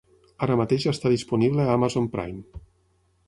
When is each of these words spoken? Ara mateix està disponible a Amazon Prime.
Ara 0.45 0.55
mateix 0.61 0.87
està 0.91 1.11
disponible 1.15 1.67
a 1.67 1.75
Amazon 1.75 2.07
Prime. 2.17 2.63